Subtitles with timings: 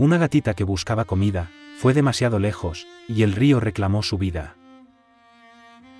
[0.00, 4.56] Una gatita que buscaba comida, fue demasiado lejos, y el río reclamó su vida.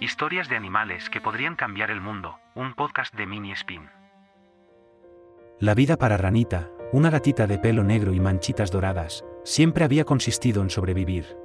[0.00, 3.90] Historias de animales que podrían cambiar el mundo, un podcast de Mini Spin.
[5.60, 10.62] La vida para Ranita, una gatita de pelo negro y manchitas doradas, siempre había consistido
[10.62, 11.36] en sobrevivir.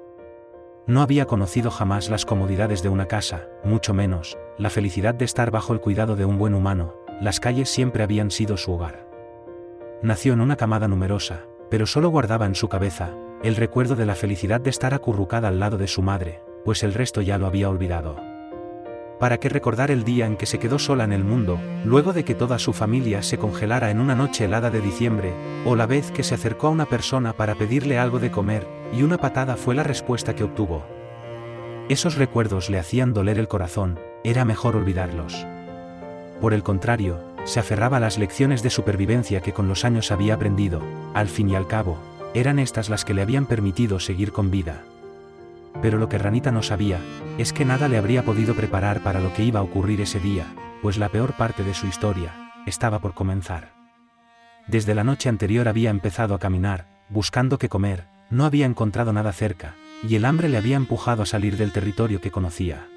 [0.86, 5.52] No había conocido jamás las comodidades de una casa, mucho menos, la felicidad de estar
[5.52, 9.06] bajo el cuidado de un buen humano, las calles siempre habían sido su hogar.
[10.02, 13.12] Nació en una camada numerosa, pero solo guardaba en su cabeza,
[13.44, 16.94] el recuerdo de la felicidad de estar acurrucada al lado de su madre, pues el
[16.94, 18.16] resto ya lo había olvidado.
[19.20, 22.24] ¿Para qué recordar el día en que se quedó sola en el mundo, luego de
[22.24, 25.34] que toda su familia se congelara en una noche helada de diciembre,
[25.66, 29.02] o la vez que se acercó a una persona para pedirle algo de comer, y
[29.02, 30.86] una patada fue la respuesta que obtuvo?
[31.90, 35.48] Esos recuerdos le hacían doler el corazón, era mejor olvidarlos.
[36.40, 40.34] Por el contrario, se aferraba a las lecciones de supervivencia que con los años había
[40.34, 40.82] aprendido,
[41.14, 41.98] al fin y al cabo,
[42.34, 44.84] eran estas las que le habían permitido seguir con vida.
[45.82, 47.00] Pero lo que Ranita no sabía,
[47.38, 50.46] es que nada le habría podido preparar para lo que iba a ocurrir ese día,
[50.82, 53.72] pues la peor parte de su historia, estaba por comenzar.
[54.68, 59.32] Desde la noche anterior había empezado a caminar, buscando qué comer, no había encontrado nada
[59.32, 62.88] cerca, y el hambre le había empujado a salir del territorio que conocía.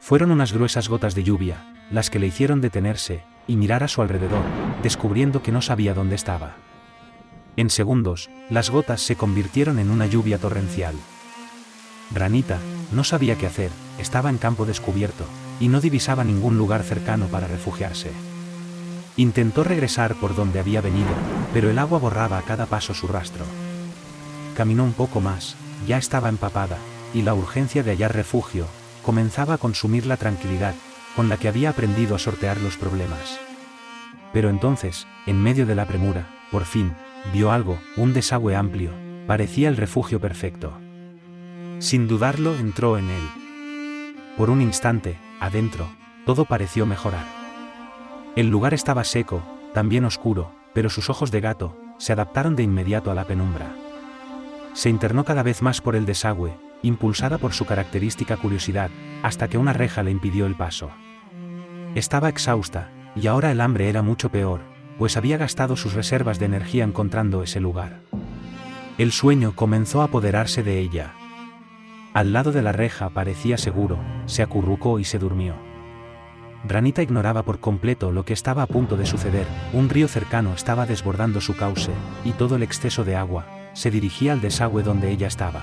[0.00, 1.56] Fueron unas gruesas gotas de lluvia,
[1.90, 4.42] las que le hicieron detenerse, y mirar a su alrededor,
[4.82, 6.56] descubriendo que no sabía dónde estaba.
[7.56, 10.94] En segundos, las gotas se convirtieron en una lluvia torrencial.
[12.12, 12.58] Ranita,
[12.92, 15.24] no sabía qué hacer, estaba en campo descubierto,
[15.60, 18.10] y no divisaba ningún lugar cercano para refugiarse.
[19.16, 21.10] Intentó regresar por donde había venido,
[21.52, 23.44] pero el agua borraba a cada paso su rastro.
[24.56, 26.78] Caminó un poco más, ya estaba empapada,
[27.12, 28.66] y la urgencia de hallar refugio,
[29.04, 30.74] comenzaba a consumir la tranquilidad,
[31.16, 33.38] con la que había aprendido a sortear los problemas.
[34.32, 36.94] Pero entonces, en medio de la premura, por fin,
[37.32, 38.90] vio algo, un desagüe amplio,
[39.26, 40.72] parecía el refugio perfecto.
[41.78, 43.28] Sin dudarlo entró en él.
[44.36, 45.88] Por un instante, adentro,
[46.26, 47.26] todo pareció mejorar.
[48.36, 49.42] El lugar estaba seco,
[49.72, 53.72] también oscuro, pero sus ojos de gato, se adaptaron de inmediato a la penumbra.
[54.72, 58.90] Se internó cada vez más por el desagüe, impulsada por su característica curiosidad,
[59.22, 60.90] hasta que una reja le impidió el paso.
[61.94, 64.62] Estaba exhausta, y ahora el hambre era mucho peor,
[64.98, 68.00] pues había gastado sus reservas de energía encontrando ese lugar.
[68.98, 71.12] El sueño comenzó a apoderarse de ella.
[72.12, 75.54] Al lado de la reja parecía seguro, se acurrucó y se durmió.
[76.66, 80.86] Ranita ignoraba por completo lo que estaba a punto de suceder, un río cercano estaba
[80.86, 81.92] desbordando su cauce,
[82.24, 85.62] y todo el exceso de agua, se dirigía al desagüe donde ella estaba.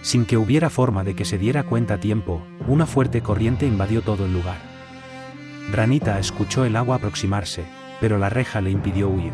[0.00, 4.00] Sin que hubiera forma de que se diera cuenta a tiempo, una fuerte corriente invadió
[4.00, 4.67] todo el lugar.
[5.70, 7.64] Ranita escuchó el agua aproximarse,
[8.00, 9.32] pero la reja le impidió huir.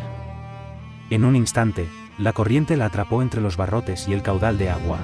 [1.09, 1.87] En un instante,
[2.17, 4.99] la corriente la atrapó entre los barrotes y el caudal de agua.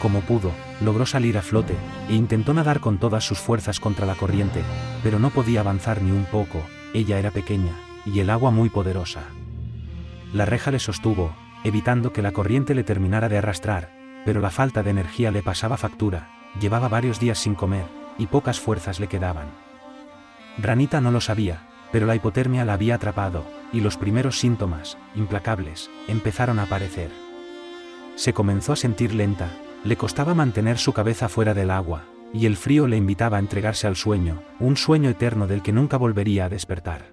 [0.00, 1.74] Como pudo, logró salir a flote,
[2.08, 4.62] e intentó nadar con todas sus fuerzas contra la corriente,
[5.02, 6.62] pero no podía avanzar ni un poco,
[6.92, 7.72] ella era pequeña,
[8.04, 9.22] y el agua muy poderosa.
[10.34, 11.34] La reja le sostuvo,
[11.64, 13.90] evitando que la corriente le terminara de arrastrar,
[14.26, 16.28] pero la falta de energía le pasaba factura,
[16.60, 17.86] llevaba varios días sin comer,
[18.18, 19.67] y pocas fuerzas le quedaban.
[20.60, 25.90] Ranita no lo sabía, pero la hipotermia la había atrapado, y los primeros síntomas, implacables,
[26.08, 27.10] empezaron a aparecer.
[28.16, 29.50] Se comenzó a sentir lenta,
[29.84, 33.86] le costaba mantener su cabeza fuera del agua, y el frío le invitaba a entregarse
[33.86, 37.12] al sueño, un sueño eterno del que nunca volvería a despertar.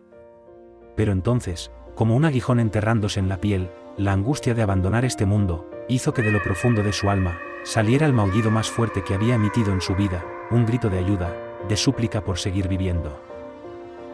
[0.95, 5.69] Pero entonces, como un aguijón enterrándose en la piel, la angustia de abandonar este mundo,
[5.87, 9.35] hizo que de lo profundo de su alma, saliera el maullido más fuerte que había
[9.35, 11.33] emitido en su vida, un grito de ayuda,
[11.69, 13.34] de súplica por seguir viviendo.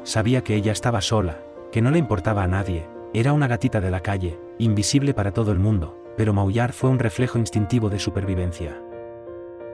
[0.04, 3.92] Sabía que ella estaba sola, que no le importaba a nadie, era una gatita de
[3.92, 8.82] la calle, invisible para todo el mundo, pero maullar fue un reflejo instintivo de supervivencia.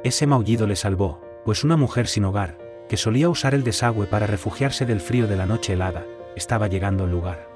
[0.04, 2.58] Ese maullido le salvó, pues una mujer sin hogar,
[2.90, 6.06] que solía usar el desagüe para refugiarse del frío de la noche helada,
[6.36, 7.48] estaba llegando al lugar.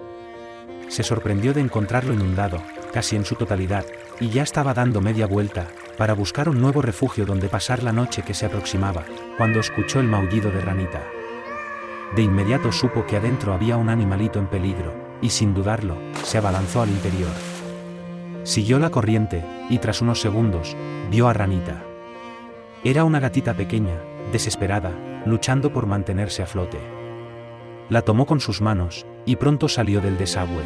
[0.88, 2.62] Se sorprendió de encontrarlo inundado,
[2.94, 3.86] casi en su totalidad,
[4.20, 5.68] y ya estaba dando media vuelta,
[5.98, 9.04] para buscar un nuevo refugio donde pasar la noche que se aproximaba,
[9.38, 11.02] cuando escuchó el maullido de Ranita.
[12.16, 16.82] De inmediato supo que adentro había un animalito en peligro, y sin dudarlo, se abalanzó
[16.82, 17.32] al interior.
[18.44, 20.76] Siguió la corriente, y tras unos segundos,
[21.10, 21.84] vio a Ranita.
[22.84, 24.92] Era una gatita pequeña, desesperada,
[25.26, 26.80] luchando por mantenerse a flote.
[27.90, 30.64] La tomó con sus manos, y pronto salió del desagüe.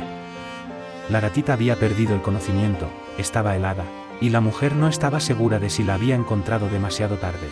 [1.09, 2.87] La gatita había perdido el conocimiento,
[3.19, 3.83] estaba helada,
[4.21, 7.49] y la mujer no estaba segura de si la había encontrado demasiado tarde.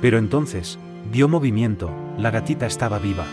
[0.00, 3.24] Pero entonces, Vio movimiento, la gatita estaba viva.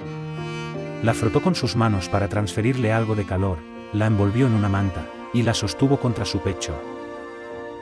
[1.04, 3.60] La frotó con sus manos para transferirle algo de calor,
[3.94, 6.74] la envolvió en una manta, y la sostuvo contra su pecho.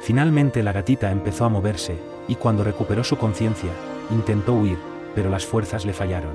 [0.02, 1.98] Finalmente la gatita empezó a moverse,
[2.28, 3.72] y cuando recuperó su conciencia,
[4.12, 4.78] intentó huir,
[5.14, 6.34] pero las fuerzas le fallaron.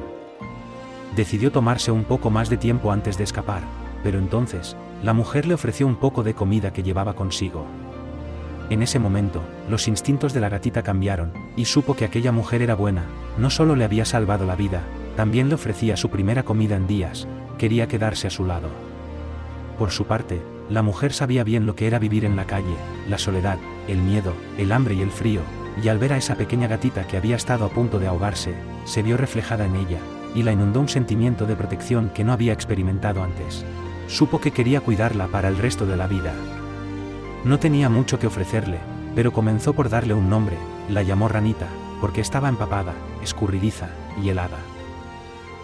[1.15, 3.63] Decidió tomarse un poco más de tiempo antes de escapar,
[4.03, 7.67] pero entonces, la mujer le ofreció un poco de comida que llevaba consigo.
[8.71, 12.77] En ese momento, los instintos de la gatita cambiaron, y supo que aquella mujer era
[12.77, 13.03] buena,
[13.37, 14.83] no solo le había salvado la vida,
[15.17, 17.27] también le ofrecía su primera comida en días,
[17.59, 18.69] quería quedarse a su lado.
[19.77, 22.77] Por su parte, la mujer sabía bien lo que era vivir en la calle,
[23.09, 23.59] la soledad,
[23.89, 25.41] el miedo, el hambre y el frío,
[25.83, 29.03] y al ver a esa pequeña gatita que había estado a punto de ahogarse, se
[29.03, 29.99] vio reflejada en ella,
[30.33, 33.65] y la inundó un sentimiento de protección que no había experimentado antes.
[34.07, 36.33] Supo que quería cuidarla para el resto de la vida.
[37.45, 38.79] No tenía mucho que ofrecerle,
[39.15, 40.57] pero comenzó por darle un nombre,
[40.89, 41.69] la llamó Ranita,
[42.01, 42.93] porque estaba empapada,
[43.23, 43.89] escurridiza
[44.23, 44.59] y helada.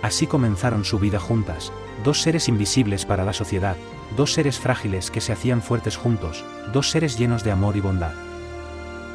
[0.02, 1.72] Así comenzaron su vida juntas,
[2.04, 3.76] dos seres invisibles para la sociedad,
[4.16, 8.12] dos seres frágiles que se hacían fuertes juntos, dos seres llenos de amor y bondad.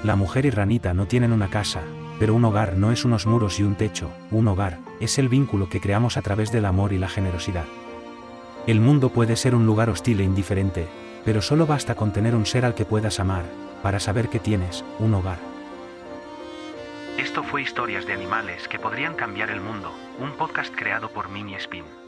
[0.04, 1.82] La mujer y Ranita no tienen una casa,
[2.20, 5.70] pero un hogar no es unos muros y un techo, un hogar, es el vínculo
[5.70, 7.66] que creamos a través del amor y la generosidad.
[8.68, 10.88] El mundo puede ser un lugar hostil e indiferente,
[11.26, 13.44] pero solo basta con tener un ser al que puedas amar,
[13.84, 15.40] para saber que tienes un hogar.
[17.18, 21.56] Esto fue Historias de Animales que podrían cambiar el mundo, un podcast creado por Mini
[21.56, 22.01] Spin.